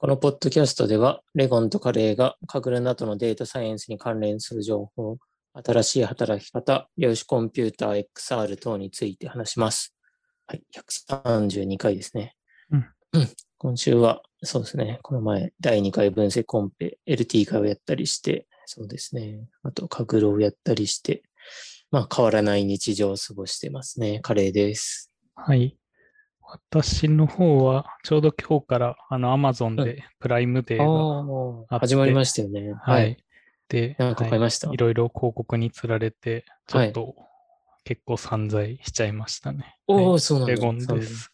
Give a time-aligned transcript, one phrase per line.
[0.00, 5.18] このポッドキャストでは、レゴンとカレーがカグルなどのデータサイエンスに関連する情報、
[5.54, 9.96] 新しい働き方、量子コンピューター XR 等について話します。
[10.46, 12.36] はい、132回ですね。
[12.70, 13.28] うんうん
[13.60, 21.24] 今週は、そうですね、この前、第2回分析コンペ、LT 会をやったりして、そうですね、あと、カグルをやったりして、
[21.90, 24.20] まあ、変わらない日常を過ごしてますね。
[24.20, 25.10] カレーです。
[25.34, 25.77] はい。
[26.50, 30.84] 私の方は、ちょうど今日から、あの、アマゾンでプライムデーが、
[31.68, 32.72] ああって始まりましたよね。
[32.72, 33.22] はい。。
[33.68, 34.68] で、なんか買いました？
[34.68, 37.16] はい、いろいろ広告につられて、ちょはいっと
[37.84, 39.76] 結構散財しちゃいましたね。
[39.86, 40.54] おお、はいそうなんだ。
[40.54, 41.30] レゴンそうなんだです。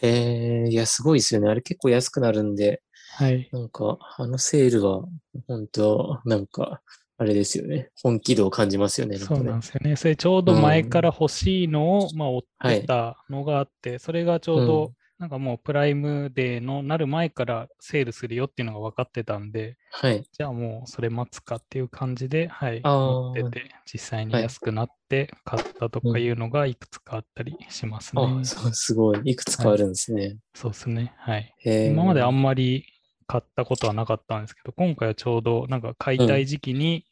[0.00, 1.48] えー、いや、すごいですよね。
[1.48, 2.82] あれ結構安くなるんで、
[3.16, 3.48] はい。
[3.52, 5.04] なんか、あのセールは、
[5.48, 6.82] 本当なんか、
[7.18, 7.90] あれですよね。
[8.02, 9.16] 本気度を感じますよね。
[9.16, 9.96] そうなんですよね。
[9.96, 12.42] それちょうど前から欲しいのを、まあ、追っ
[12.80, 20.24] てたのがあって、それがちょううど、なんかもうプライムデーのなる前からセールするよっていうのが分かってたんで、はい。
[20.32, 28.22] じゃあもうそれ待つかっていう感じで、はい、持ってて、実際にはい安くなって買ったとかいうのがいくつかあったりしますね。
[28.22, 29.20] あ、そう、すごい。
[29.24, 30.38] いくつかあるんですね。
[30.54, 31.14] そうですね。
[31.18, 31.54] はい。
[31.64, 32.84] 今まであんまり
[33.32, 37.06] 買ったことはなかったんですけど、今回はちょうどなんか買いたい時期に、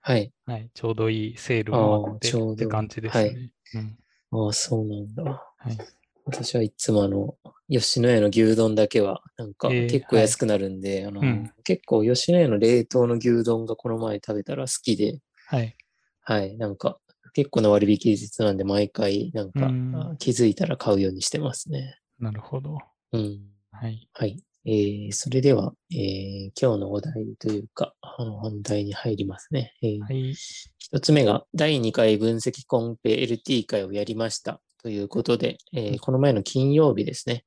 [0.00, 0.32] はい。
[0.46, 3.24] はい、ちょうどいいセールもあってって感じですね。
[3.24, 3.98] はいうん
[4.32, 5.22] ああ、そうなんだ。
[5.22, 5.76] はい、
[6.24, 7.36] 私はいつもあの、
[7.68, 15.76] 吉野家の牛丼だけは、なんかえー結構安くなるんで、あの、うん結構吉野家の冷凍の牛丼がこの前食べたら好きで、はい。
[16.22, 16.98] はい、なんか
[17.34, 19.70] 結構な割引率なんで毎回なんか、
[20.18, 21.98] 気づいたら買うようにしてますね。
[22.18, 22.78] なるほど。
[23.12, 23.40] うん。
[23.72, 24.08] はい。
[24.14, 24.42] はい。
[24.68, 29.72] えー、それでは、えー今日のお題というか、あの、本題に入りますね。
[29.80, 30.34] えーはい。
[30.78, 37.44] 一つ目が、第2回分析コンペ LT 会をやりましたということで、えーこの前の金曜日ですね、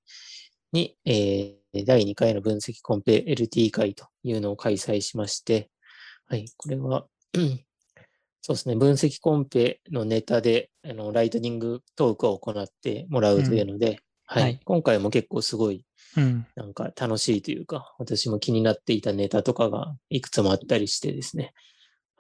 [0.72, 5.70] に、えー第2回の分析コンペ LT 会というのを開催しまして、
[6.28, 7.60] はい、これは、うん
[8.42, 14.00] そうですね、分析コンペのネタで、あの、ライトニングトークを行ってもらうというので、
[14.32, 15.84] はい、はい今回も結構すごい
[16.18, 16.48] うん。
[16.56, 21.54] なんか楽しいというか、私も気になっていたネタとかがいくつもあったりしてですね。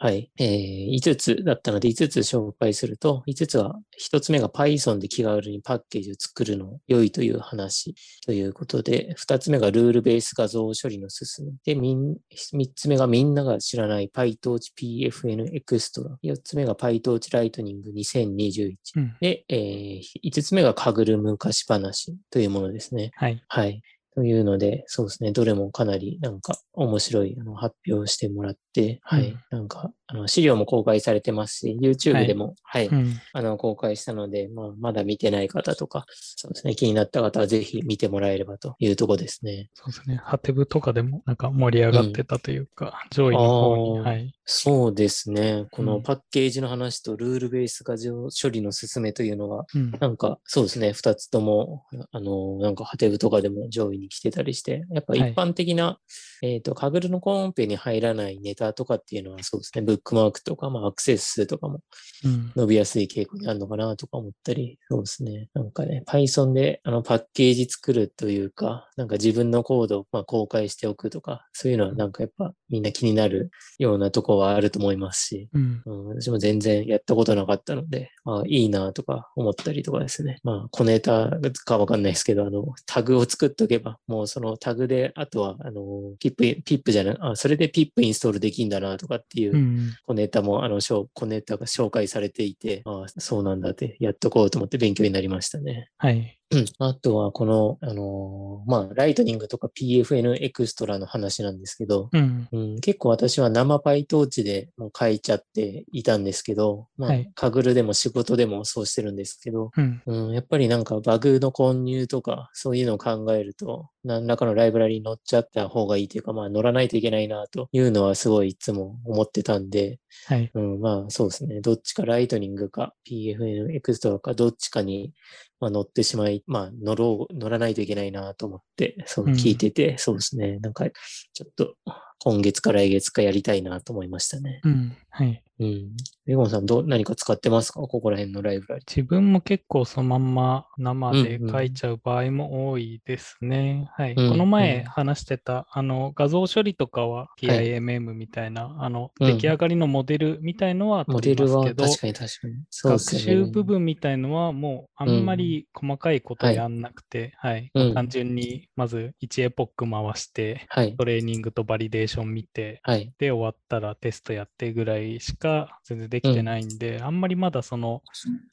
[0.02, 0.32] はい。
[0.40, 7.96] えー、5つだったので5つ紹介すると、5つは、1つ目が Python で気軽にパッケージを作るの良いという話
[8.26, 11.52] ということで、2つ目がルールベース画像処理の進め。
[11.66, 16.18] で、みん3つ目がみんなが知らない PyTorch PFN エクストラ。
[16.24, 18.76] 4つ目が PyTorch Lightning 2021。
[18.96, 19.18] うん。
[19.20, 23.12] で、えー、5つ目がカグル昔話というものですね。
[23.16, 23.44] はい。
[23.50, 23.81] はい。
[24.19, 29.30] というので、そうですね、どれもかなりなんか面白いあの発表をしてもらって、はい。
[29.30, 33.13] うんなんか、あの資料も公開されてますし、YouTube でも、はい、うん。
[33.31, 39.69] あの、公開したので、まあ、まだ見てない方とか、そうですね、気になった方はぜひ見てもらえればというとこですね。
[39.74, 40.19] そうですね。
[40.22, 44.34] ハテブとかでもなんか盛り上がってたというか、上位の方に、はい。
[44.52, 45.86] そうですね、こうん。
[45.86, 49.92] のパッケージの話とルールベース画像処理の進めというのが、うん。
[50.00, 55.34] なんか、そうですね、二つとも、あの、なんか、ハテブとかでも上位に来てたりして、やっぱ一はい。
[55.36, 56.00] 般的な、
[56.42, 61.81] えっ、と、カグルのコンペに入らないネタとかっていうのは、そうですね、ブックマークとか、まあ、アクセス数とかも
[62.26, 62.52] うん。
[62.56, 75.81] 伸びやすい傾向にあるのかなとか思ったり、そうですね、なんかね、Python であのパッケージ作るというか、なんか自分のコードをまあ公開しておくとか、そういうのはなんかやっぱみんな気になるようなとこはあると思いますし、うん。
[75.85, 80.39] うん、私も全然やったことなかったので、まあ、いいなとか思ったりとかですね。
[80.44, 81.29] まあ、小ネタ
[81.66, 85.81] かわかんないですけど、あの、タグを作っとけば、もうそのタグで、あとは、あの、
[86.19, 89.94] ピップピップじゃない、あ、それでピップインストールできんだなとかっていうう、ん。
[90.05, 95.89] 小ネタも、あの、しょう小ネタが紹介されていて、あそうなんだって、やっとこうと思って勉強になりましたね。
[95.97, 96.38] はい。
[96.52, 96.66] うん。
[96.80, 102.48] あとは、この、あのーまあ、 Lightning とか PFN エクストラの話なんですけど、うん。
[102.52, 110.02] うん、結構私は生 PyTorch でもう書いちゃっていたんですけど、まあはい、 Kaggle でも仕事でもそうしてるんですけど、うん。
[110.08, 120.50] うん、やっぱりなんかバグの混入とかそういうのを考えると、何らかのライブラリに乗っちゃった方がいいというか、まあ乗らないといけないなというのはすごいいつも思ってたんで、はい。
[120.54, 121.62] うん、まあそうですね。
[121.62, 125.13] どっちかライトニングか PFN エクストラかどっちかに、
[125.60, 130.60] まあ、乗ってしまい、まあ乗ろう、乗らないといけないなと思って、そううん聞いてて、そうですね。
[130.60, 130.86] なんか
[131.34, 131.75] ちょっと
[132.21, 134.60] 今月か来月かやりたいなと思いましたね。
[134.63, 134.98] うん。
[135.10, 135.42] はい。
[135.60, 135.88] うん。
[136.25, 137.80] レゴンさんどう、何か使ってますか？
[137.81, 138.86] ここら辺のライブラリ。
[138.88, 143.88] 自分も結構そのまんま生で書いちゃう場合も多いですね。
[143.94, 144.13] はい。
[144.13, 152.54] うんこの前うん話してた、あの、画像処理とかは TIMM みたいな、あの、うん出来上がりのモデルみたいのはモ取デルは確りますけど、かに確かに。
[152.69, 153.21] そうですね。
[153.21, 157.71] 習部分みたいのはもうあんまり細かいことやんなくて、はい。
[157.74, 160.95] うん単純にまず1エポック回して、はい。
[160.98, 163.13] トレーニングとバリデーション見て、はい。
[163.17, 168.03] で終わったらテストやってぐらいしか全然できてないんで、あんまりまだその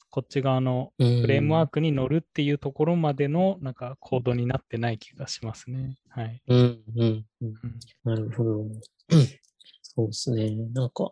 [0.09, 1.77] こっち側のフフレームワーク。
[1.77, 5.97] クに乗るっていうところまでのなんかコードになってない気がしますね。
[6.09, 6.41] はい。
[6.47, 6.59] うん、
[6.95, 7.47] うん、うん。
[7.47, 7.55] うん
[8.03, 8.65] なるほど。
[9.81, 10.55] そうですね。
[10.73, 11.11] なんか、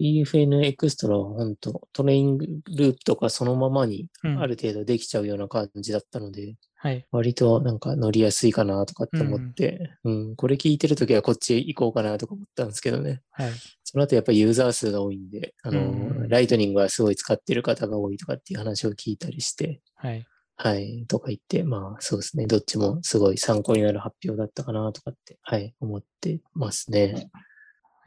[0.00, 7.04] BFN エクストラは本当トレイングループとかそのままにうんある程度できちゃうような感じだったので、はい。
[7.10, 13.20] 割となんか乗りやすいかなとかって思って、うん、これ聞いてるときはこっち行こうかなとか思ったんですけどね。
[13.32, 13.50] はい。
[13.82, 15.84] その後やっぱりユーザー数が多いんで、あの、う
[16.24, 20.24] んライトニングはすごい使ってる方が多いとかっていう話を聞いたりして、はい。
[20.56, 27.30] はい、とか言って、まあそうですね、どっちもすごい参考になる発表だったかなとかって、はい、思ってますね。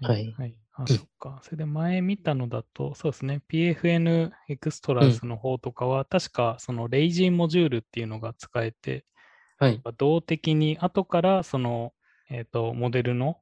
[0.02, 0.56] はいはい。
[0.84, 1.40] あ、そっか。
[1.44, 3.42] それで前見たのだと、そうですね。
[3.50, 9.06] PFN エクストラスの方とかは、確かそのレイジーモジュールっていうのが使えて、
[9.58, 9.82] はい。
[9.98, 11.94] 動的に後からその、
[12.30, 13.38] えっ、と、モデルの、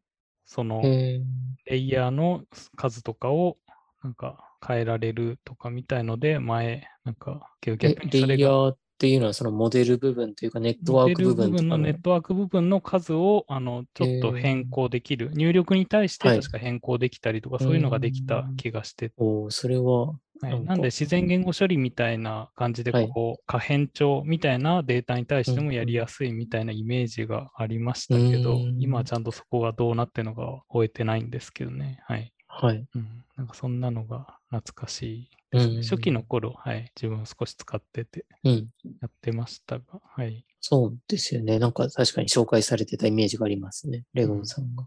[0.45, 1.21] その、え
[1.65, 2.44] レイヤーの
[2.75, 3.57] 数とかを
[4.03, 16.38] なんか変えられるとかみたいので、前、なんか、逆にそれがレイヤーっていうのはそのモデル部分というかネットワーク部分とかのモデル部分のネットワーク部分の数をあのちょっと変更できる、入力に対してはい。
[16.38, 20.07] 確か変更できたりとか、そういうのができた気がして、おーそれは、
[20.42, 20.63] はい。
[20.66, 23.10] なんで自然言語処理みたいな感じではい。
[23.10, 28.75] こう、可変調みたいなデータに対してもやりやすいみたいなイメージがありましたけど、うん。
[28.80, 32.00] 今はちゃんとそこがどうなってるのか終えてないんですけどね。
[32.06, 32.34] はい。
[32.48, 32.86] はい。
[32.96, 38.69] うん、なんかそんなのが懐かしい初期の頃、はい、自分少し使っててうん。
[39.01, 40.46] やってましたが、はい。
[40.62, 41.57] そうですよね。
[41.57, 44.04] なんか確かに紹介されてたイメージがありますね。
[44.13, 44.86] レゴンさんが。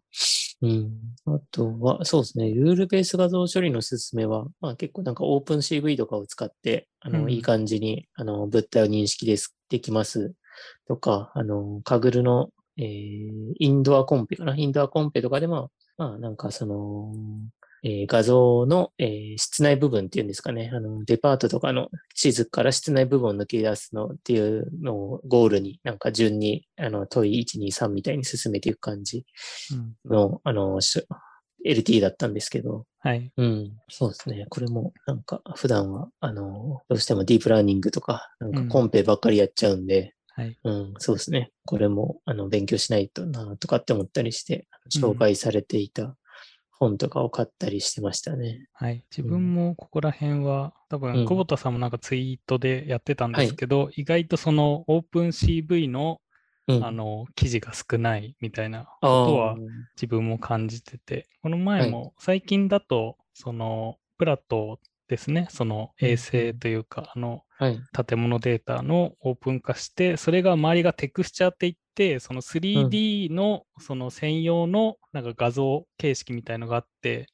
[0.61, 0.93] うん。
[1.27, 2.53] あとは、そうですね。
[2.53, 10.35] ルールベース画像処理のすすめは、まあ結構なんか OpenCV とかを使って、あの、うんいい感じに、あの、物体を認識ですできます
[10.87, 14.57] とか、あの、カグルの、えーインドアコンペかな？
[14.57, 17.13] インドアコンペとかでも、まあなんかその、
[17.83, 20.71] えー画像の、えー室内部分っていうんですかね。
[20.73, 29.27] あの、デパートとかの地図から室内部分を抜け出すのっていうのをゴールになんか順に、あの、問い1、2、3みたいに進めていく感じ
[30.07, 31.05] うん、の、あの、し
[31.65, 33.33] LT だったんですけど、はい。
[33.37, 34.47] うん、そうですね。
[34.49, 40.57] これもなんか普段は、あの、どうしてもディープラーニングとか、なんかコンペばっかりやっちゃうんで、はい。
[40.65, 41.51] うん、そうですね。
[41.67, 44.63] これも、あの、勉強しないとな、とかって思ったりして、うん
[44.93, 46.17] 紹介されていた
[46.83, 48.67] 本とかを買ったりしてましたね。
[48.73, 49.05] はい。
[49.17, 56.21] 自分もここら辺は、多分、うん久保田さんもなんかツイートでやってたんですけど、意外とその OpenCV の
[56.69, 56.85] うん。
[56.85, 59.61] あの記事が少ないみたいなあことはー
[59.97, 64.79] 自分も感じてて、この前も最近だと、そのプラト
[65.09, 67.43] ですね、その衛星というか、あのはい。
[67.93, 77.27] 建物データのオープン化して、それが周りがテクスチャーっていって、その 3D のその専用のなんか画像形式みたいのがあって、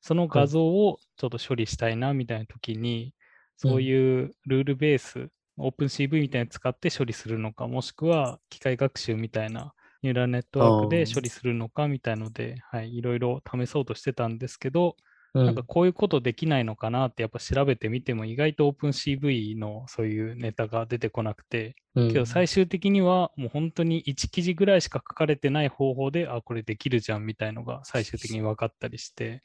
[0.00, 3.14] その画像をちょっと処理したいなみたいな時に、
[3.56, 14.96] そういうルールベース、OpenCV みたいなの使って処理するのか、もしくは機械学習みたいなニューラルネットワークで処理するのかみたいので、はい、いろいろ試そうとしてたんですけど、
[15.34, 29.42] うんなんかこういうことできないのかなってやっぱ調べてみても意外と OpenCV のそういうネタが出てこなくて、うんけど最終的にはもう本当に1記事ぐらいしか書かれてない方法で、あ、これできるじゃんみたいのが最終的に分かったりして。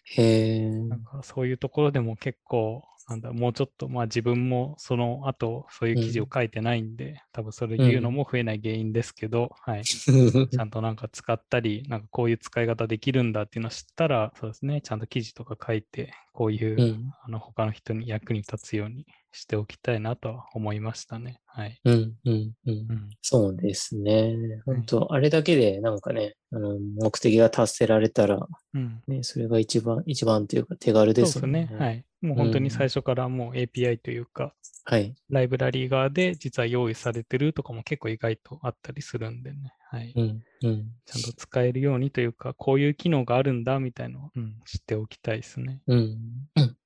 [0.87, 9.83] なんかそういうところでも結構、なんだ、もうちょっと、まあ自分もその後、そういう記事を書いてないんで、多分それ言うのも増えない原因ですけど、はい。
[10.49, 21.39] ちゃんとなんか使ったり、なんかこういう使い方できるんだっていうのを知ったら、そうですね、ちゃんと記事とか書いて、こういう、うんあの他の人に役に立つようにしておきたいなとは思いましたね。
[21.45, 21.79] はい。
[21.85, 22.93] うん、うん、うんう。
[22.93, 23.09] ん。
[23.21, 24.35] そうですね。
[24.65, 29.01] 本当あれだけでなんかね、あの、目的が達せられたら、うん。
[29.07, 31.69] ね、それが一番、一番というか手軽ですすね。
[31.77, 32.06] はい。
[32.21, 34.53] もう本当に最初からもう API というか、
[34.85, 35.13] はい。
[35.29, 39.73] ライブラリー側で実は用意されてるとかも結構意外とあったりするんでね。
[39.91, 40.13] はい。
[40.15, 45.81] うん、うん、ちゃんと使えるようにというか、こういう機能があるんだみたいのを、うん、知っておきたいですね。
[45.87, 46.17] うん。
[46.55, 46.77] うん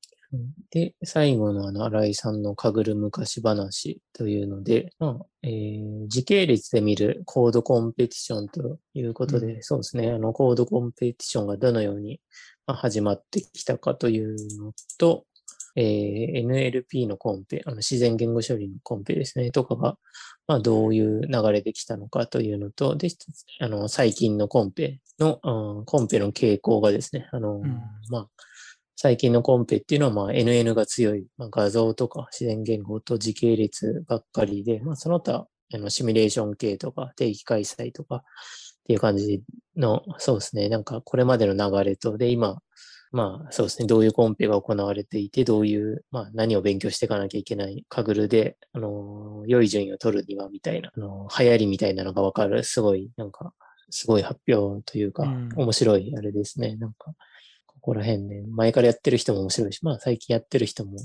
[0.69, 15.25] で、最後のあの、新井さんのかぐる昔話というので、まあえー時系列で見るコードコンペティションということで、うそうですね、あの、コードコンペティションがどのようにまあ始まってきたかというのと、
[15.75, 19.97] えー NLP のコンペ、あの自然言語処理のコンペですね、とかが、
[20.47, 23.09] まあ、どういう流れできたのかというのと、で、
[23.59, 27.81] あの、最近のコンペの、うんコンペの傾向がですね、あの、うん。
[28.09, 28.27] まあ、
[28.95, 38.23] 最近のコンペっていうのは、まあ、NN が強い、まあ、画像とか自然言語と時系列ばっかりで、まあ、その他、あの、シミュレーション系とか、定期開催とか
[38.91, 39.41] っていう感じ
[39.77, 42.61] の、そうですね、なんかこれまでの流れと、で、今、
[43.13, 53.53] まあそうですね、どういうコンペが行われていて、どういう、まあ何を勉強していかなきゃいけない、カグルで、あのー良い順位を取るには、みたいな、あのー流行りみたいなのがわかる、すごい、なんか、
[53.89, 55.49] すごい発表というか、うん。
[55.55, 57.13] 面白いあれですね、なんか、
[57.65, 60.97] ここら辺ね、前からやってる人も面白いし、まあ最近やってる人も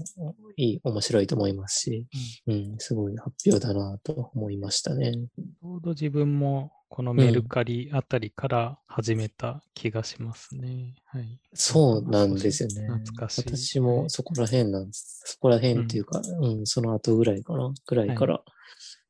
[0.56, 2.06] いい、面白いと思いますし、
[2.46, 5.12] うん、すごい発表だなと思いましたね。
[5.12, 10.94] ちょうど自分もこのメルカリあたりから始めた気がしますね。
[11.06, 11.40] はい。
[11.54, 12.86] そうなんですよね。
[12.88, 15.22] 懐かしい私もそこら辺なんです。
[15.24, 18.42] そこら辺っていうか、うん、その後ぐらいかな、ぐらいから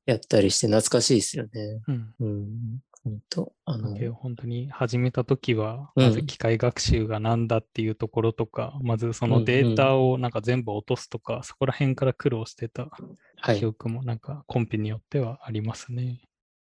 [0.07, 1.51] やったりして懐かしいですよね。
[1.89, 2.15] うん。
[2.21, 12.89] うん、本当あの、で本当に始めたときは、うんまず機械学習が何だっていうところとか、まずそうんうんのデータをなんか全部落とすとか、そこら辺から苦労してた
[13.37, 13.67] はい記。
[13.67, 16.21] 憶もなんかコンペによってはありますね。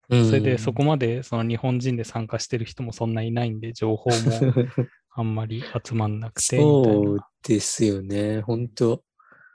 [0.10, 4.16] うんそれでそこまでその日本人で参加してる人もそんないないんで、情報も
[5.12, 7.28] あんまり集まんなくてみたいそうな。
[7.44, 8.42] ですよね。
[8.42, 9.04] 本当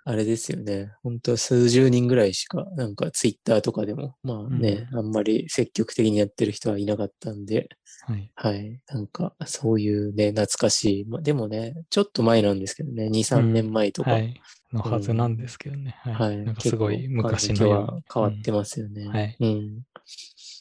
[0.05, 0.91] あれですよね。
[1.05, 7.69] 本当数十人ぐらいしか、なんかツイッターとかでも、まあね、あんまり積極的にやってる人はいなかったんで、
[8.09, 8.33] はい。
[8.35, 8.81] はい。
[8.89, 11.05] なんか、そういうね、懐かしい。
[11.05, 14.15] まあ、でもね、ちょっと前なんですけどね、2、3年前とか。
[14.15, 14.41] はい。
[14.73, 15.95] のはずなんですけどね。
[16.01, 16.15] はい。
[16.15, 16.39] はい。
[16.39, 19.03] なんかすごい昔の変わってますよね。
[19.03, 19.83] うんはいうん。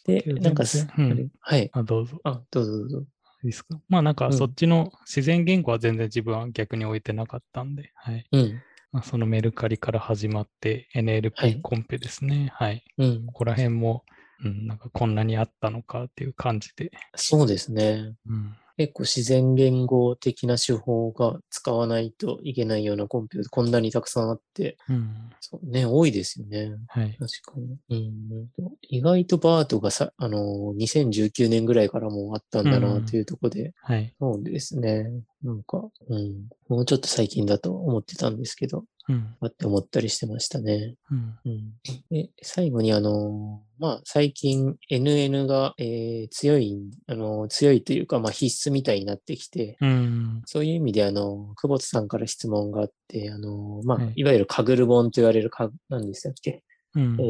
[0.05, 0.63] でなんか
[0.97, 1.69] うんはい。
[1.73, 2.19] あ、どうぞ。
[2.23, 2.99] あ、どうぞどうぞ。
[3.43, 3.79] いいですか？
[3.89, 8.25] まあなんかうんそっちの自然言語は全然自分は逆に置いてなかったんで、はい。
[8.31, 8.61] うん。
[8.91, 12.51] まあ、そのメルカリから始まってはい NLP コンペですね。
[12.53, 12.83] はい。
[12.97, 13.33] うんこ。
[13.33, 14.03] こら辺も、
[14.43, 16.91] うん、なんかこんなにあったのかっていう感じで。
[17.15, 18.13] そうですね。
[18.27, 18.55] うん。
[18.81, 25.29] 結構自然言語的な手法が使わないといけないようなコンピューターこんなにたくさんあって、うん。
[25.39, 26.71] そうね、多いですよね。
[26.87, 27.15] はい。
[27.19, 27.77] 確かに。
[27.89, 28.47] うん、
[28.81, 34.15] 意外とバートがさ、あの、2019年ぐらいからもうあったんだなというところで、はい。
[34.19, 35.11] そうですね。
[35.43, 39.35] なんか、うん、もうちょっと最近だと思ってたんですけど、うん。
[39.39, 40.95] あって思ったりしてましたね。
[41.09, 41.39] うん。
[41.45, 41.73] うん、
[42.09, 50.41] で最後にあの、まあ、最近 NN が、えー強い、あの、強いというか、まあ、必須みたいになってきて、うん。
[50.45, 56.63] そういう意味で、あの、久保田さんから質問があって、あの、まあ、はいい、わゆるカグル本と言われるか、何でしたっけ、
[56.95, 57.23] うんえ。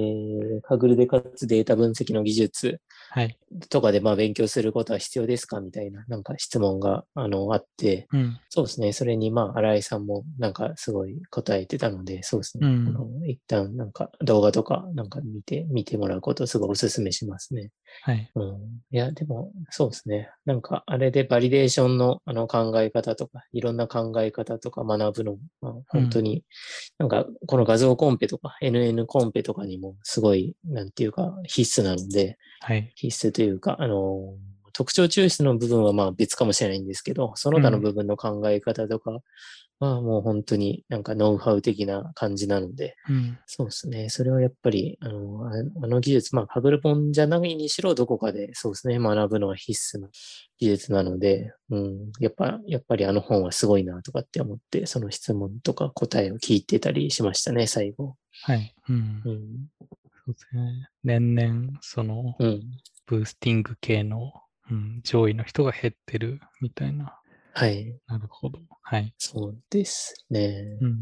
[0.59, 3.37] ーカグルでかつデータ分析の技術はい。
[3.69, 5.59] とかで、まあ、勉強することは必要ですか？
[5.59, 8.37] みたいな、なんか質問が、あの、あって、うん。
[8.49, 8.93] そうですね。
[8.93, 12.67] それに、まあ、新井さんも、なんか、すごい答えてたので、そうですね。
[12.67, 17.71] うんあの一旦、なんか、動画とか、なんか見て、見てもらうことをすごいお勧めしますね。
[18.03, 18.31] はい。
[18.35, 18.45] うん。
[18.91, 20.29] いや、でも、そうですね。
[20.45, 26.43] なんか、あれでバリデーションの、あの、考え方とか、いろんな考え方とか学ぶの、まあ、本当に、
[26.99, 32.91] なんか、この画像コンペとか、NN コンペとかにも、すごい、なんていうか、必須なので、はい。
[32.95, 34.35] 必須というか、あの、
[34.73, 39.19] 特徴抽出の部分はまあ別かもしれないんですけど、その他の部分の考え方とか
[39.85, 43.39] はもう本当になんかノウハウ的な感じなので、うん。
[43.47, 44.09] そうですね。
[44.09, 45.51] それはやっぱり、あの、あ
[45.83, 50.07] あの技術、まあ、カグルポンじゃないにしろ、どこかで、そうですね、学ぶのは必須な
[50.59, 58.15] 技術なので、うん、やっぱ、やっぱりあの本はすごいなとかって思って、その質問とか答えを聞いてたりしましたね、最後。
[58.43, 58.75] はい。
[58.87, 58.95] うん。
[58.95, 59.85] うん、そ
[60.27, 60.89] うですね。
[61.03, 62.61] 年々、その、うん。
[63.07, 64.31] ブースティング系の、
[64.71, 67.19] うん、上位の人が減ってるみたいな。
[67.53, 67.93] はい。
[68.07, 68.59] なるほど。
[68.81, 69.13] はい。
[69.17, 70.77] そうですね。
[70.79, 70.97] うん。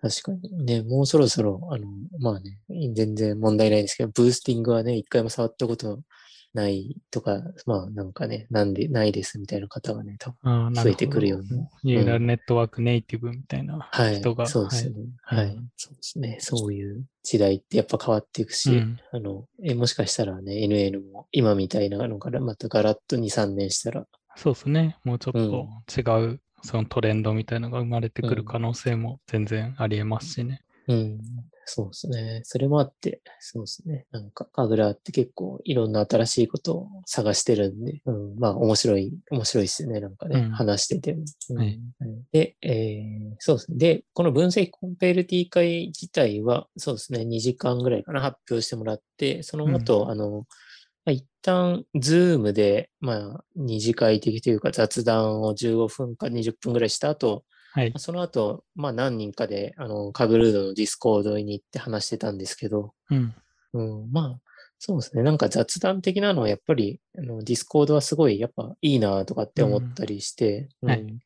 [0.00, 1.86] 確かにね、もうそろそろ、あの、
[2.18, 2.58] まあね、
[2.94, 6.00] 全然問題ないんですけど、ブースティングはね、一回も触ったこと
[6.54, 10.74] ないとか、まあなんかね、なんでないですみたいな方がね、多分。
[10.74, 14.46] 増えてくるようなニューラルネットワークネイティブみたいなはい人が。。
[14.46, 14.96] そうですね。
[15.22, 15.58] ははいい。
[15.76, 16.36] そうですね。
[16.40, 24.06] そういう時代ってやっぱ変わっていくし、うんあの、え、もしかしたらね、NN も今みたいなのからまたガラッと2、3年したら、
[24.36, 24.96] そうですね。
[25.04, 25.66] もうちょっうんと
[26.00, 30.60] 違う、そのトレンドみたいなのが生まれてくる可能性も全然ありえますしね。
[30.88, 31.20] うん、
[31.64, 32.40] そうですね。
[32.44, 34.06] それもあって、そうですね。
[34.10, 40.00] なんか、カグラって結構いろんな新しいことを探してるんで、うん、まあ面白い、面白いですよね。
[40.00, 41.24] なんかね、うん話してても。
[41.50, 41.80] うんはい
[42.32, 43.78] で、えーそうですね。
[43.78, 50.46] で、この分析コンペ LT 会自体は、そうですね、2時間ぐらいかな、発表してもらって、その後、あの、
[51.04, 57.92] まあ一旦、 Zoom で、まあ、二次会的というか雑談を15分か20分ぐらいした後、はい。
[57.96, 63.34] その後、まあ何人かで、あの、 Kaggler のディスコードに行って話してたんですけど、うん。
[63.72, 64.40] うん、まあ、
[64.78, 65.22] そうですね。
[65.22, 71.18] なんか雑談的なのはやっぱり、あの、 Discord はすごいやっぱいいなとかって思ったりして、うんはいうん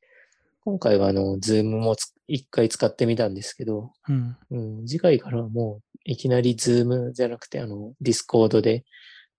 [0.67, 4.37] 今回はあの、 Zoomもう一回使ってみたんですけど、うん。
[4.51, 8.85] うん、次回からはもういきなり Zoomじゃなくて、あの、 Discordで、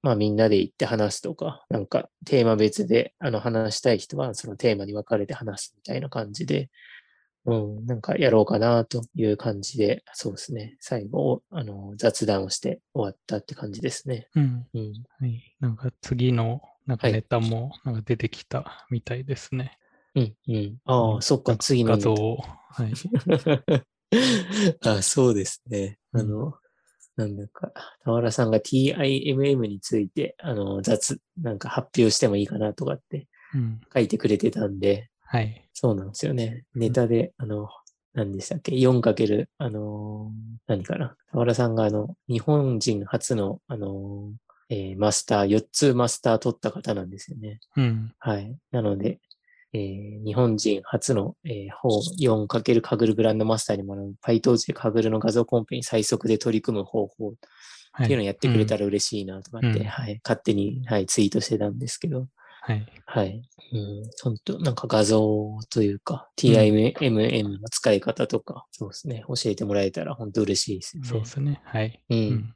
[0.01, 6.69] まあみんなで行って話すとか、なんかテーマ別であの話したい人はそのテーマに分かれて話すみたいな感じで、
[7.47, 10.75] うん、なんかやろうかなという感じで、そうですね。
[10.81, 14.27] 最後、あの、雑談をして終わったって感じですね。
[14.35, 14.67] うん。
[14.73, 14.93] うん。
[15.19, 15.55] はい。
[15.61, 19.77] なんか次のなんかはいネタもなんか出てきたみたいですね。
[20.15, 20.77] うん、うん。
[20.85, 22.37] ああ、うんそっか、次の画像を。
[22.69, 22.93] はい。
[24.85, 25.99] あ、そうですね。
[26.13, 26.53] あうんの、
[27.15, 27.71] なんだか、
[28.03, 33.79] 田原さんが TIMM について、あの、雑、なんか発表してもいいかなとかってうん。
[33.93, 35.69] 書いてくれてたんで、はい。
[35.73, 36.63] そうなんですよね。
[36.73, 37.67] ネタで、あの、
[38.13, 41.15] 何でしたっけ ?4× あのー何かな？
[41.31, 47.59] 田原さんがあの、日本人初の、あのーえーマスター、4つマスター取った方なんですよね。
[47.75, 48.11] うん。
[48.19, 48.55] はい。
[48.71, 49.19] なので、
[49.73, 57.33] えー日本人初の、えー、方 4× カグルグランドマスターにもらう PyTorch でカグルの画像コンペに最速で取り組む方法っ
[57.91, 58.07] はい。
[58.07, 58.81] ていうのをやってくれたら。
[58.81, 62.27] ら嬉しいなとかって、うんはい、勝手に、はい、ツイートしてたんですけど、
[62.67, 62.85] はい。
[63.05, 63.41] はい。
[63.71, 71.09] うん、本当なんか画像というか、TIMM の使い方とか、そうですね、教えてもらえたら本当嬉しいですよね。
[71.09, 71.61] そうですね。
[71.63, 72.01] はい。
[72.09, 72.53] うんうん。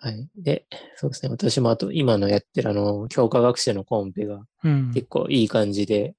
[0.00, 0.28] はい。
[0.36, 0.66] で、
[0.96, 4.90] そうですね、私もあと今のやってるあの、強化学習のコンペがうん。
[4.92, 6.14] 結構いい感じで、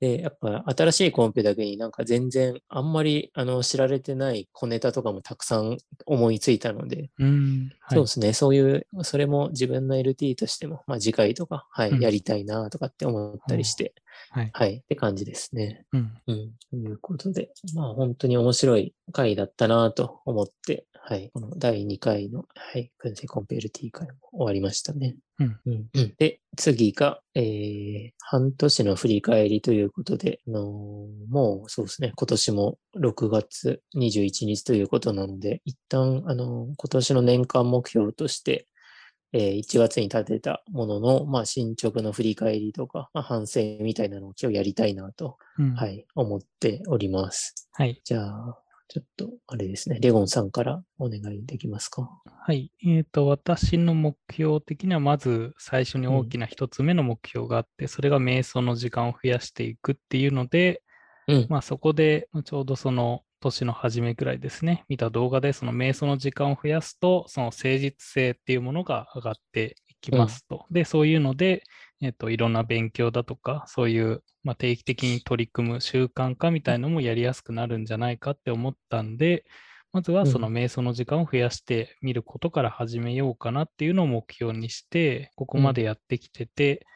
[0.00, 5.76] で、やっぱ新しいコンペだけになんか全然あんまりあの知られてない小ネタとかもたくさん
[6.06, 7.70] 思いついたので、うん。
[7.80, 13.94] はいそうですね、そういう、それも自分の LT としても、まあ次回とか、はい、うんやりたいなとかって思ったりして、
[14.30, 14.50] はい。
[14.52, 15.84] はい、って感じですね。
[15.92, 16.12] うん。
[16.26, 16.52] うん。
[16.70, 25.16] ということで、まあ本当に面白い回だったなと思って、はい、この第2回の、はい、燻製コンペ LT 会も終わりましたね。
[25.40, 25.60] うん。
[25.66, 38.66] うんうん、で、次が、えー、半年の振り返りということで、あのーもうそうですね、今年も6月21日ということなので、一旦、あのー今年の年間目標として、
[39.32, 45.74] えー1月に立てたものの、まあ、進捗の振り返りとか、まあ、反省みたいなのを今日やりたいなと、うん。。
[45.74, 47.68] はいい、思っております。
[47.72, 48.00] はい。
[48.04, 48.58] じゃあ、
[48.92, 52.10] ちょっと、あれですね、レゴンさんからお願いできますか？
[52.26, 52.72] はい。
[52.84, 60.82] えっ、と、私の目標的には、まず最初に大きな一つ目の目標があって、それが瞑想の時間を増やしていくっていうので、
[61.28, 61.46] うん。
[61.48, 70.66] まあそこで、まあちょうどその年の初めくらいですね、見た動画で、その瞑想の時間を増やすと、その誠実性っていうものが上がっていきますと。
[70.72, 71.62] で、そういうので、
[72.02, 79.44] えっ、と、いろんな勉強だとか、そういう、まあ、定期的に取り組む習慣化みたいのもやりやすくなるんじゃないかって思ったんで、
[79.92, 86.86] まずはそのうん瞑想の時間を増やしてみることから始めようかなっていうのを目標にして、ここまでやってきてて、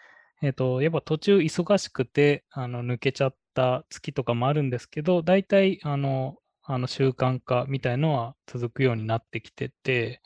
[0.43, 10.23] えっ、と、やっぱ途中忙しくて、あの、抜けちゃった月とかもあるんですけど、大体、あの、あの習慣化みたいのは続くようになってきてて、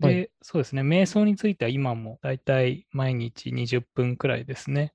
[0.00, 0.24] で、はい。
[0.42, 4.94] そうですね、瞑想については今も大体毎日20分くらいですね、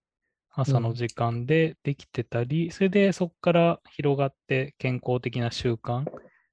[0.52, 6.08] 朝の時間でできてたり、それでそこから広がって健康的な習慣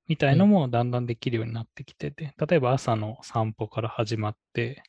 [0.08, 4.82] みたいのもだんだんできるようになってきてて、例えば朝の散歩から始まって、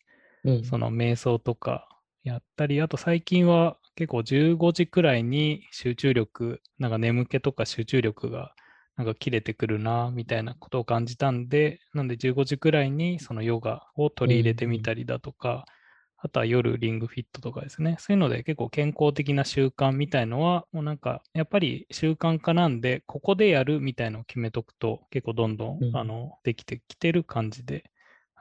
[0.43, 0.63] うん。
[0.63, 1.87] その瞑想とか
[2.23, 8.55] やったり、あと最近は結構15時くらいに集中力、なんか眠気とか集中力が
[8.95, 15.65] なんか切れてくるな、みたいなことを感じたんで、なんで15時くらいにそのヨガを取り入れてみたりだとか、
[16.17, 17.97] あとは夜リングフィットとかですね。
[17.99, 27.83] そういうので結構健康的な習慣みたいのは、もうなんかやっぱり習慣化なんで、ここでやるみたいのを決めとくと結構どんどん、うんあのできてきてる感じで、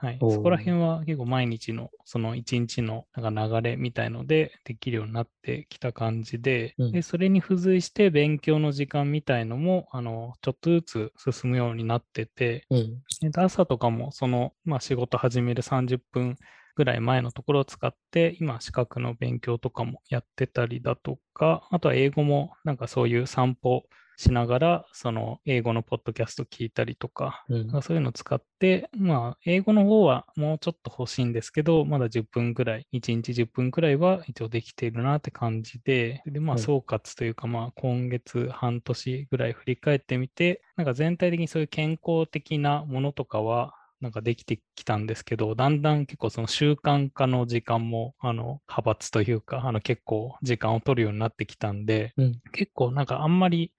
[0.03, 6.91] はい、そこら辺は結構毎日のその一日のなんか流れみたいのでできるようになってきた感じで、うん。
[6.91, 13.01] でそれに付随して勉強の時間みたいのもあのちょっとずつ進むようになってて、うん。
[13.31, 16.35] で朝とかもその、まあ、仕事始める30分
[16.75, 23.85] ぐらい前のところを使って、今資格の勉強とかもやってたりだとか、あとは英語もなんかそういう散歩
[24.23, 52.41] しながら、その英語のポッドキャスト聞いたりとか、うんそういうのを使って、まあ、英語の方はもうちょっと欲しいんですけど、まだ10分くらい、1日10分くらいは一応できているなって感じで、で、まあ、はい総括というか、まあ、今月半年ぐらい振り返ってみて、なんか全体的にそういう健康的なものとかは、なんかできてきたんですけど、だんだん結構その習慣化の時間も、あの、派閥というか、あの結構時間を取るようになってきたんで、うん。
[52.51, 53.71] 結構なんかあんまり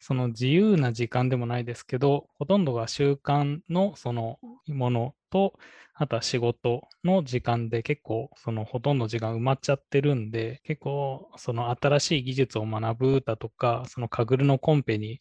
[0.00, 5.58] その自由な時間でもないですけど、ほとんどが習慣のそのものと、
[5.94, 15.18] あとは仕事の時間で結構そのほとんど時間埋まっちゃってるんで、結構その新しい技術を学ぶだとか、そのカグルのコンペに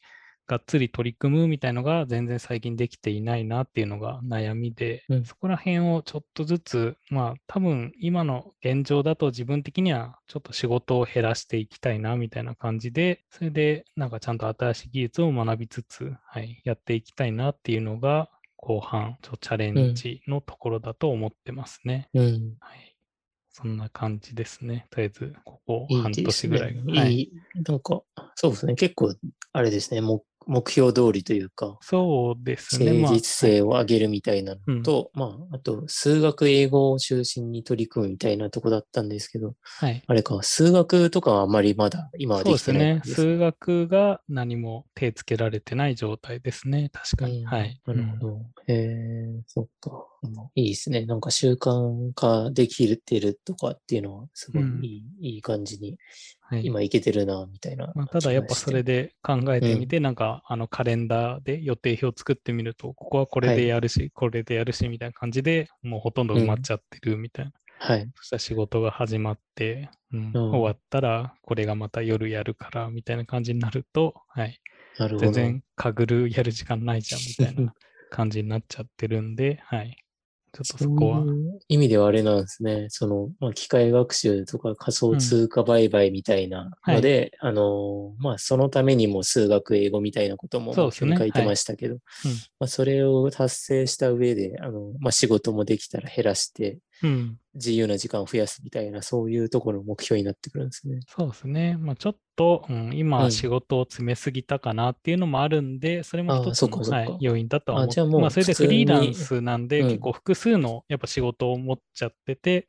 [0.48, 22.10] がっつり取り組むみたいのが全然最近できていないなっていうのが悩みで、うんそこら辺をちょっとずつ、まあ多分今の現状だと自分的にはちょっと仕事を減らしていきたいなみたいな感じで、それでなんかちゃんと新しい技術を学びつつ、はい、やっていきたいなっていうのが後半、ちょチャレンジのところだと思ってますね。
[22.14, 22.58] うん。
[22.60, 22.96] はい。
[23.50, 24.88] そんな感じですね。
[24.92, 26.76] とりあえず、ここい半年ぐらい。。
[26.76, 27.32] はいいい。
[27.68, 28.04] なんか、
[28.36, 28.76] そうですね。
[28.76, 29.16] 結構、
[29.54, 30.02] あれですね。
[30.02, 32.86] 目目標通りというか、そうですね。
[32.86, 40.04] 誠まあ実性を上げるみたいなのと、まあ、あと、数学、英語を中心に取り組むみたいなとこだったんですけど、はい。
[40.06, 43.00] あれか、数学とかはあまりまだ今はそうですできてないね。
[43.00, 43.34] 感じですね。
[43.34, 46.90] 数学が何も手つけられてない状態ですね。
[46.94, 47.42] 確かに。
[47.42, 47.82] うんはい。
[47.86, 48.42] なるほど。
[48.68, 50.06] へえ、そっか。
[50.24, 51.06] うんいいですね。
[51.06, 54.88] なんか習慣化できてるとかっていうのは、すごいうんい
[55.22, 55.98] い、いい感じに、
[56.42, 56.66] はい。
[56.66, 57.92] 今いけてるな、みたいな。
[57.94, 59.04] まあ、ただやっぱそれで。
[59.04, 67.52] で考えてみて、なんかあのカレンダーで予定表作ってみると、ここはこれはいでやるし、これでやるしみたいな感じでもうほとんど埋まっちゃってるみたいな。
[67.80, 68.10] はい。
[68.16, 74.60] そしたら仕事が始まって、うんうん終わったらこれがまた夜やるからみたいな感じになると、はい、
[74.98, 75.32] なるほど。
[75.32, 77.74] 全然かぐるやる時間ないじゃんみたいな
[78.10, 79.98] 感じになっちゃってるんで、はい。
[80.54, 81.20] ちょっとそこは。
[81.20, 82.88] そういう意味ではあれなんですね。
[82.90, 91.96] その、まあ、機械学習とか仮想通貨売買みたいなので、あの、まあ、そのためにも数学、英語みたいなことも書いてましたけど、
[92.60, 96.80] まあ、それを達成した上で、あの、まあ、仕事もできたら減らして、うん、
[97.54, 101.00] 自由な時間を増やすみたいな、そういうところの目標になってくるんですね。
[101.08, 101.78] そうですね。
[101.80, 102.98] まあ、ちょっと、うん、うん。
[102.98, 109.88] 今仕事を詰めすぎたかなっていうのもあるんで、それも一つの、はい、要因だとは思ってあじゃあもうまあ、それでフリーランスなんで、うん。
[109.90, 112.68] 結構複数のやっぱ仕事を持っちゃってて、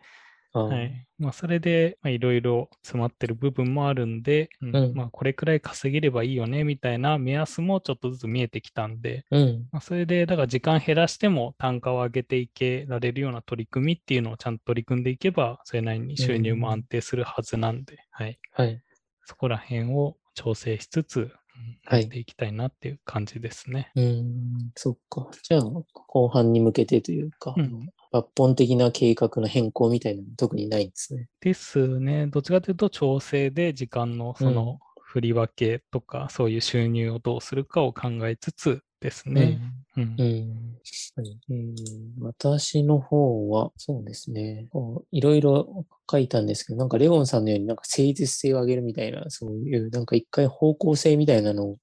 [0.53, 1.07] はい。
[1.19, 9.69] まあ、それで、まあ、いろいろ詰まってる部分もあるんで、うんうんまあ、これくらい稼げればいいよね、みたいな目安もちょっとずつ見えてきたんで、うん。
[9.71, 18.39] まあ、それで、だから時間減らしても単価を上げていけられるような取り組みっていうのをちゃんと取り組んでいけば、それなりに収入も安定するはずなんで、はい。
[18.53, 18.83] はい。
[19.25, 21.31] そこら辺を調整しつつ、
[21.91, 23.91] やっていきたいなっていう感じですね。
[23.97, 25.29] うん、そっか。
[25.43, 31.29] じゃあ、後半に向けてというか、うん抜本的な計画の変更みたいなの特にないんですね。
[31.41, 32.27] ですね。
[32.27, 39.61] どっちかというと調整で時間のその振り分けとか、そういう収入をどうするかを考えつつですね。
[39.97, 40.15] うんうん。
[40.19, 40.79] うん
[41.17, 41.75] はいえー
[42.21, 44.69] 私の方は、そうですね。
[45.11, 51.79] いろいろ書いたんですけど、なんかレゴンさんのようになんか誠実性を上げるみたいな、そういうなんか一回方向性みたいなのを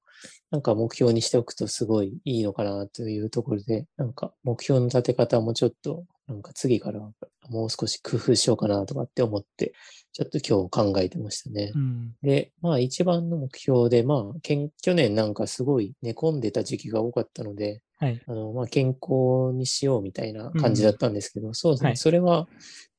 [0.51, 7.11] なんか目標にしておくとすごいいいのかなというところで、なんか目標の立て方もちょっと、なんか次からは
[7.49, 9.73] もう少し工夫しようかなとかって思って、
[10.11, 11.71] ちょっと今日考えてましたね。
[11.75, 12.13] うん。
[12.23, 18.21] で、まあ一番の目標で、まあ、去年なんかすごい寝込んでた時期が多かったので、はい。
[18.27, 21.89] あの、まあ、健康にしようみたいな感じだったんですけど、そうですね。
[21.89, 22.47] はいそれは、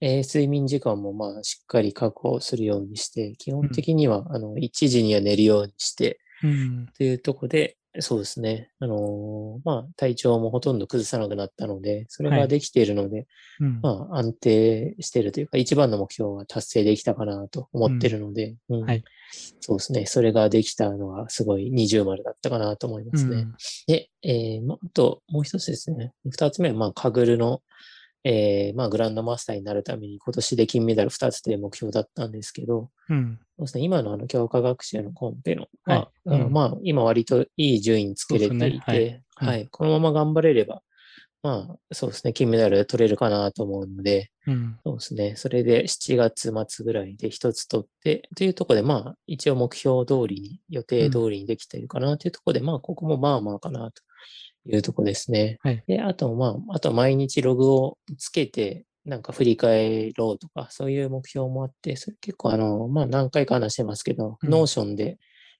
[0.00, 6.86] えー睡眠時間もまあ、しっかり確保するようにして、基本的には、あの、1時には寝るようにして、うん。
[6.96, 8.70] というところで、そうですね。
[8.80, 13.26] あのーまあ、体調もほとんど崩さなくなったので、それはいができているので、
[13.60, 13.80] うん。
[13.82, 19.04] まあ、安定しているというか、一番の目標は達成できたかなと思っているので、うんはい
[19.60, 20.06] そうですね。
[20.06, 23.36] それができたのはすごい二重丸だったかなと思いますね。
[23.36, 23.54] うん
[23.86, 26.12] で、えーまあ、あと、もう一つですね。
[26.24, 27.62] 二つ目は、まあ、カグルの、
[28.28, 33.38] えーまあ、グランドマスターになるために今年で金メダル二つという目標だったんですけど、うん。
[33.56, 40.82] そうですね、今のあの強化学習のコンペの、はいまあ、うんまあ、今割といい順位につけれていて、ねはいはい、このまま頑張れれば、
[41.44, 44.76] まあ、そうですね、金メダル取れるかなと思うので、うん。
[44.84, 45.36] そうですね。
[45.36, 54.02] それで7月末ぐらいで一つ取って、というところで、まあ、一応目標通りに、予定通りにできているかなというところで、まあ、ここもまあまあかなと
[54.68, 55.58] いうところですね。
[55.60, 55.82] はい。
[55.86, 65.18] で、あと、まあ、あと毎日ログをつけて、なんか振り返ろうとか、そういう目標もあって、それ結構あの、まあ何回か話してますけど、うん Notionで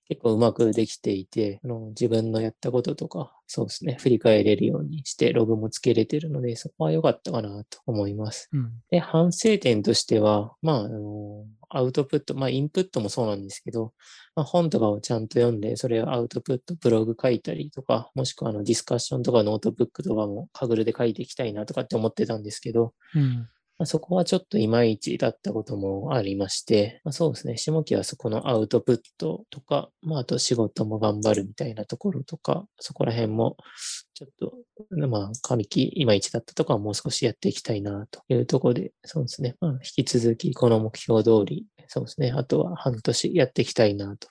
[0.08, 8.48] 結構うまくできていて、あの自分のやったこととか、そうですね、振り返れるようにしてログもつけれてるので、そこは良かったかなと思います。
[8.52, 8.72] うん。
[8.90, 13.92] で、反省点としては、まあ、あの、アウトプット、まあ、インプットもそうなんですけど、
[14.36, 23.48] まあ、本とかをちゃんと読んで、それをアウトプット、ブログ書いたりとか、もしくはあのディスカッションとかノートブックとかも Kaggleで書いていきたいなとかって思ってたんですけど、うん。
[23.78, 33.56] まあ、そこはちょっといまいちだったこともありまして、まあ、そうですね、下期はそこのアウトプットとか、まあ、あと仕事も頑張るみたいなところとか、そこら辺も
[34.14, 34.54] ちょっと、
[35.08, 44.28] まあ、上期いまいちだったとかはもう少しやっていきたいなというところで、そうですね、まあ、引き続きこの目標通り、そうですね、あとは半年やっていきたいなと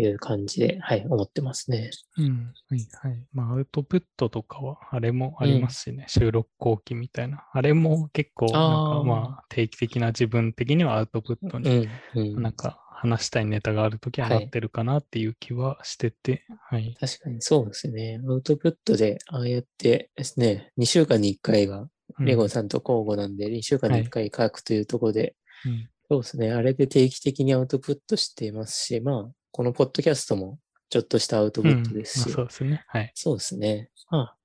[0.00, 1.90] いう感じで、はい、思ってますね。
[2.18, 2.52] うん。
[2.68, 3.26] はいはい。
[3.32, 7.46] まあ、アウトプットとかは、あれもありますしね、収録後期みたいな。
[7.52, 12.42] あれも結構、なんかまあ、定期的な自分的にはアウトプットうに、ん、うん。
[12.42, 16.96] なんか話したいネタがあるときははないってるかなっていう気はしてて、はい。
[17.00, 18.20] 確かにそうですね。
[18.28, 25.34] アウトプットで、ああやってですね、2週間に1回がうんレゴンさんと交互なんで、2週間に1回書くというところで、
[25.64, 26.50] うんそうですね。
[26.50, 30.58] あれで定期的にアウトプットしていますし、まあ、このポッドキャストも
[30.88, 32.84] ちょっとしたアウトプットですし、うんまあそうですね。
[32.88, 33.12] はい。
[33.14, 33.90] そうですね。
[34.10, 34.36] まあ、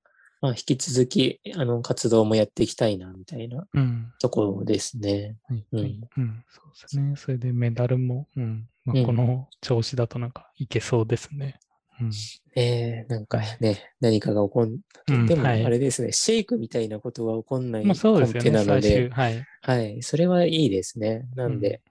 [0.42, 4.14] まあ、引き続き、あの、活動もやっていきたいな、みたいなうん。
[4.20, 5.38] ところですね。
[5.48, 5.66] はい。
[5.72, 6.44] うんはいうん。
[6.50, 7.16] そうですね。
[7.16, 8.68] それでメダルも、うん。
[8.86, 11.60] まあ、うんこの調子だとなんかいけそうですね。
[12.00, 12.12] うん。
[12.56, 18.52] えー、なんかね、何かが起こん、うんでもはいあれですね、シェイクみたいなことが起こんないコンペですよね。
[18.52, 18.52] 最終。
[18.52, 19.46] なので、はい。
[19.62, 21.28] はい、それはいいですね。
[21.36, 21.82] なんで、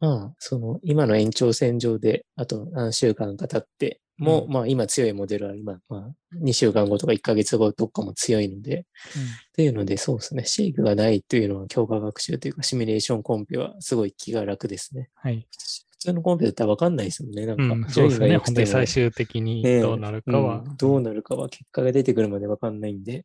[0.00, 8.84] まあ、その、今の延長線上で、あと何週間か経って、もう、うんまあ、今強いモデルは今、まあ、2週間後とか1ヶ月後とかも強いので、っ
[9.54, 15.10] ていうので、そうですね、シェイクがないというのは強化学習というか、シミュレーションコンペはすごい気が楽ですね。
[15.14, 15.46] はい。
[15.90, 17.46] 普通のコンペだったらわかんないですもんね。
[17.46, 17.88] なんか、うん。
[17.90, 18.36] そうですね。
[18.36, 20.62] 本当に最終的にどうなるかは。
[20.66, 23.24] うんどうなるかは結果が出てくるまでわかんないんで、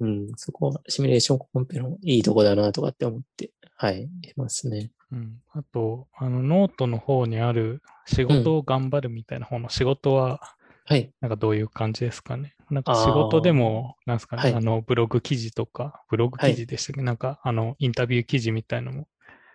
[0.00, 4.90] うん、そこはシミュレーションコンペのいいとこだなとかって思って、はい、いますね。
[5.12, 10.40] うん、あと、あの、ノートの方にある仕事を頑張るみたいな方の仕事は、
[10.84, 11.12] はい。
[11.20, 12.54] なんかどういう感じですかね。
[12.70, 19.08] なんか仕事でも、なんですかね、はいあの、ブログ記事とか、ブログ記事でしたっけ、なんか、あの、インタビュー記事みたいのも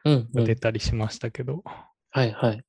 [0.06, 1.64] うん、うん出たりしましたけど、
[2.10, 2.64] はい、はい。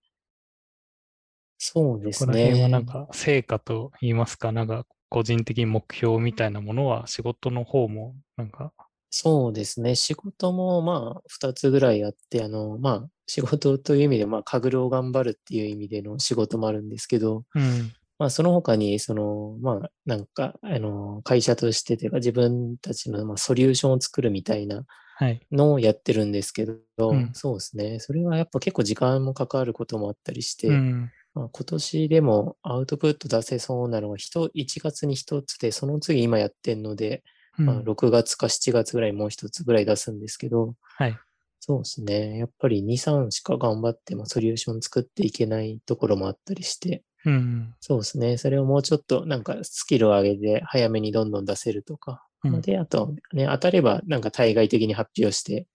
[1.59, 2.63] そうですここら辺ね。
[2.63, 8.73] はなんか、成果と言いますか、なんか、個人的に目標みたいなものは、仕事の方も、なんか、
[9.15, 9.95] そうですね。
[9.95, 28.01] 仕事もまあ、二つぐらいあって、あの、まあ、仕事という意味で、まあ、カグルを頑張るっていう意味での仕事もあるんですけど、うん、まあ、その他に、その、まあ、なんか、あの、会社としてというか、自分たちの、まあ、ソリューションを作るみたいなはい、のをやってるんですけど、うんそうですね。
[28.01, 37.23] それはやっぱ結構時間もかかることもあったりして、うん、まあ、今年でもアウトプット出せそうなのは1、1月に1つで、その次今やってんので、
[37.59, 37.67] うん。
[37.67, 41.19] まあ、6月か7月ぐらいもう1つぐらい出すんですけど、はい、
[41.61, 42.39] そうですね。
[42.39, 48.37] やっぱり2、3しか頑張ってもソリューション作っていけないところもあったりして、うん、そうですね。
[48.37, 52.27] それをもうちょっとなんかスキルを上げて早めにどんどん出せるとか。
[52.43, 52.61] うん。
[52.61, 55.69] で、あとね、当たればなんか対外的に発表して、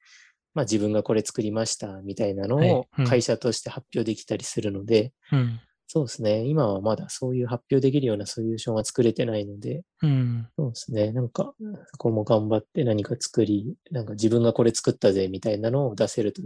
[0.53, 2.71] まあ自分がこれ作りましたみたいなのはい。
[2.71, 3.05] をうん。
[3.05, 6.43] 会社として発表できたりするので、うん、そうですね。
[6.45, 11.13] 今はまだそういう発表できるようなソリューションは作れてないので、うん、そうですね。
[11.13, 11.53] なんか、
[11.91, 16.41] そこも頑張って何か作り、なんか自分がこれ作ったぜみたいなのを出せると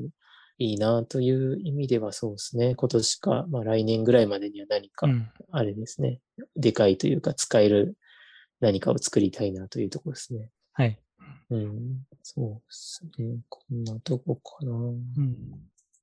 [0.59, 2.75] いいなという意味ではそうですね。
[2.75, 6.19] 今年か、まあ来年ぐらいまでには何か、うん、あれですね。
[6.55, 7.97] でかいというか使える
[8.59, 10.51] 何かを作りたいなというところですね。
[10.73, 10.99] はい、
[11.49, 12.05] うん。
[12.21, 13.39] そうですね。
[13.49, 14.71] こんなとこかな。
[14.71, 15.03] うん。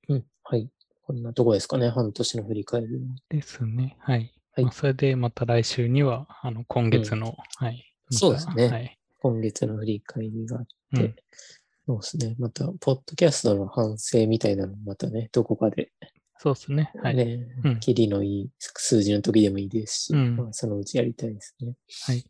[0.09, 0.25] うん。
[0.43, 0.69] はい。
[1.09, 1.89] こんなとこですかね。
[1.89, 3.07] 半年の振り返るの。
[3.31, 3.97] ですね。
[3.99, 4.31] はい。
[4.53, 7.95] はいまあそれでまた来週には、あの、今月の、はい。
[8.11, 8.99] またそうですねはい。
[9.21, 11.25] 今月の振り返りがあっうんて、
[11.87, 12.37] そうですね。
[12.39, 15.93] また、ポッドキャストの反省みたいなのもまたね、どこかで
[16.37, 16.93] そうですね。
[17.03, 17.15] はい。
[17.15, 21.73] ね、うんキリのいい数字の時でもいいですし、うんまあ、そのうちやりたいですね。
[22.05, 22.23] はい。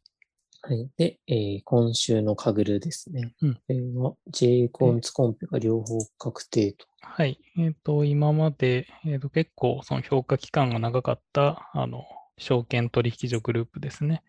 [0.62, 0.88] はい。
[0.97, 3.35] で、えー今週のカグルですね。
[3.42, 6.87] うんこれは J コンツコンペが両方確定と。
[7.01, 7.38] はい。
[7.57, 12.05] えっ、と、今まで、えっ、と、結構、その評価期間が長かった、あの、
[12.37, 14.23] 証券取引所グループですね。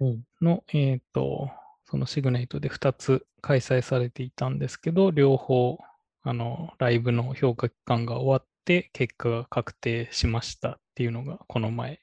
[0.00, 0.24] うん。
[0.42, 1.50] の、えっ、と、
[1.88, 5.78] そのシグネイトで2つ開催されていたんですけど、両方、
[6.22, 12.00] あの、ライブの評価期間が終わって、結果が確定しましたっていうのが、この前、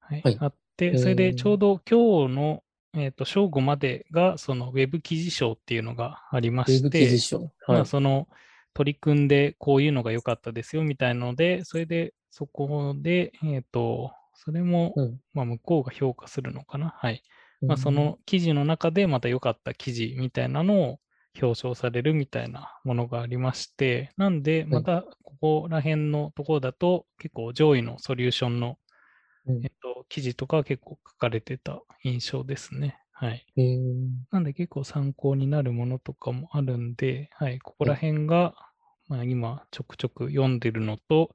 [0.00, 2.63] はいはいあって、ーそれでちょうど今日の、
[2.96, 7.00] えっ、と、正午までが、そのウェブ記事賞っていうのがありまして。
[7.84, 8.28] その
[8.72, 16.94] 取り組んでこういうのが良かったですよみたいので、それでそこで、えっ、と、それも、うんまあ、向こうが評価するのかな。
[16.98, 17.22] はい。
[17.60, 20.98] まあ、その記事の中でまた良かった記事みたいなのを
[21.40, 28.76] 表彰されるみたいなものがありまして、なんで、またここら辺のところだと、結構上位のソリューションの、うん
[29.46, 32.98] えっと、記事とかは結構書かれてた印象ですね。
[33.12, 33.46] はい。
[34.30, 38.54] なんで結構参考になるものとかもあるんで、はい、ここら辺が、
[39.08, 41.30] まあ、今ちょくちょく読んでるのと、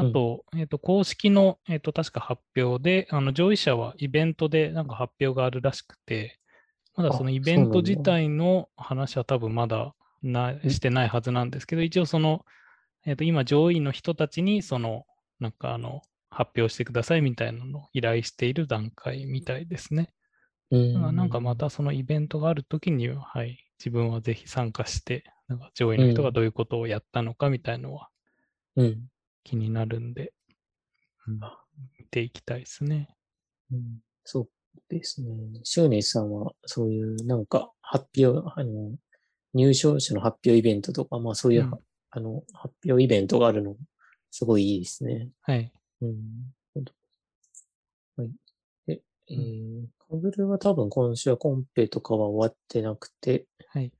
[0.00, 6.38] あと、えっ、と、公式の、えっ、と、確か発表で、あの、上位者はイベントでなんか発表があるらしくて、
[6.94, 10.70] まだあそのイベント自体の話は多分まだなうん。
[10.70, 12.44] してないはずなんですけど、一応その、
[13.06, 15.04] えっ、と、今上位の人たちに、その、
[15.40, 16.02] なんかあの、
[16.38, 20.14] 発表してくださいみたいなのを依頼している段階みたいですね。
[20.70, 28.08] うんなんかまたそのイベントがあるときには、はい、自分はぜひ参加して、なんか上位の人がどういうことをやったのかみたいのは
[28.76, 29.08] うん。
[29.42, 30.32] 気になるんで、
[31.26, 31.58] うんあ
[31.98, 33.08] 見ていきたいですね。
[33.72, 34.48] うんそう
[34.88, 35.28] ですね。
[35.64, 38.92] シューネスさんは、そういうなんか発表、あの、
[39.54, 41.70] 入賞者の発表イベントとか、まあそういう、うん
[42.10, 43.74] あの、発表イベントがあるの、
[44.30, 45.30] すごいいいですね。
[45.42, 45.72] はい。
[46.02, 46.16] うん。
[46.74, 46.92] ほんと
[48.16, 48.30] はい。
[48.86, 53.92] で、えー、カグルは多分今週はコンペとかは終わってなくて、はい。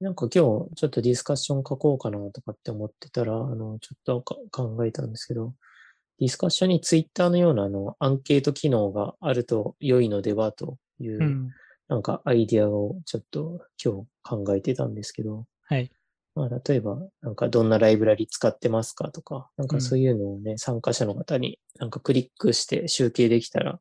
[0.00, 5.54] なんか今日ちょっとディスカッション書こうかなとかって思ってたら、あの、ちょっとか考えたんですけど、
[6.20, 11.50] ディスカッションにツイッターのようなあの、アンケート機能があると良いのではという、うん。
[11.88, 15.90] なんかアイディアをちょっと今日考えてたんですけど、はい。
[16.38, 23.80] まあ、例えば、なんかどんなライブラリ使ってますかとか、なんうんかそういうのをね、参加者の方になんかクリックして集計できたら、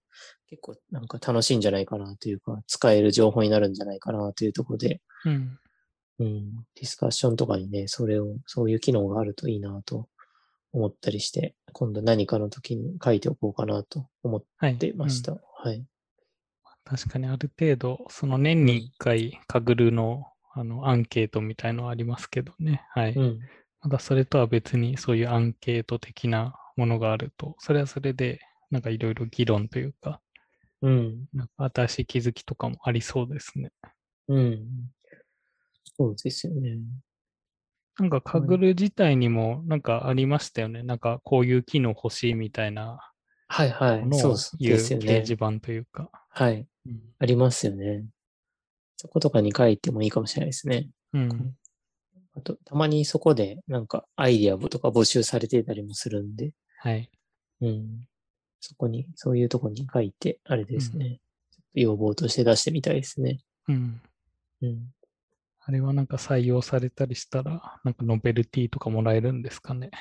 [0.49, 5.59] 結構なんか楽しいんじゃないかなというか、使える情報になるんじゃないかなというところで、うん。
[6.19, 10.07] うん、ディスカッションとかにね、それを、そういう機能があるといいなと
[10.73, 14.77] 思ったりして、今度何かの時に書いておこうかなと思っはい。
[14.77, 15.41] てましうんた。
[15.63, 15.85] はい。
[16.85, 20.25] 確かにある程度、その年に1回、カグルの
[20.59, 22.83] あのアンケートみたいのはありますけどね。
[22.89, 23.13] はい。
[23.13, 23.39] うん。
[23.81, 28.39] まだそれとは別にそういうアンケート的なものがあると、それはそれで、
[28.71, 30.19] なんかいろいろ議論というか、
[30.81, 31.25] うん。
[31.33, 33.71] なんか新しい気づきとかもありそうですね。
[34.27, 34.67] うん。
[35.95, 36.79] そうですよね。
[37.99, 40.83] なんかカグル自体にもなんかありましたよね。
[40.83, 42.99] なんかこういう機能欲しいみたいな
[43.47, 44.07] はいはい。
[44.13, 45.33] そうですよね掲示。
[45.33, 46.09] 板というか。
[46.29, 46.67] はい。
[46.85, 48.05] うんありますよね。
[48.97, 50.89] そことかに書いてもいいかもしれないですね。
[51.13, 51.55] うん。
[52.35, 57.09] あと、たまにそこでなんかアイディアとか募集されてたりもするんで、はい。
[57.61, 58.07] うん。
[58.59, 61.19] そこに、そういうとこに書いて、あれですね。
[61.51, 63.39] ちょっと要望として出してみたいですね。
[63.67, 64.01] うん。
[64.61, 64.93] うん。
[65.59, 69.91] あれはなんか採用されたりしたら、なんかノベルティとかもらえるんですかね。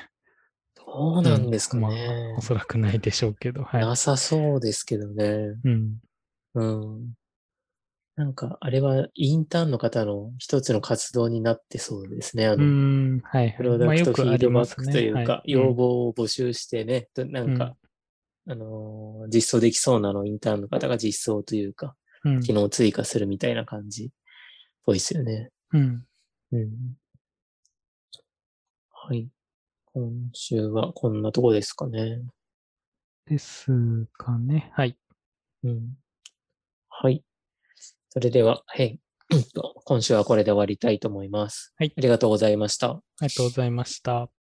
[0.75, 2.39] どうなんですかまねあ。
[2.39, 2.41] お。
[2.41, 3.65] そらくないでしょうけど。
[3.65, 3.81] はい。
[3.81, 5.55] なさそうですけどね。
[5.65, 5.99] うん。
[6.55, 7.15] うん。
[8.17, 12.47] なんか、あれはインターンの方の一つの活動になってそうですね。
[12.47, 13.21] あうの、ん。
[13.21, 13.57] はい、はい。
[13.59, 14.85] プロダまあクトフィードバック。
[14.91, 17.77] というか、はい要望を募集してね、となんか、
[18.49, 22.41] あのー実装できそうなのをインターンの方が実装というか、うん。
[22.41, 24.09] 機能を追加するみたいな感じっ
[24.85, 25.51] ぽいですよね。
[25.73, 26.05] うん。
[26.53, 26.71] うん。
[28.93, 29.29] はい。
[29.93, 32.23] 今週はこんなとこですかね。
[33.27, 34.71] ですかね。
[34.75, 34.97] はい。
[35.65, 35.99] うん。
[36.89, 37.23] はい。
[38.17, 38.99] それでは、はい。
[39.85, 41.75] 今週はこれで終わりたいと思います。
[41.77, 42.93] はいありがとうございました。
[42.93, 44.31] ありがとうございました。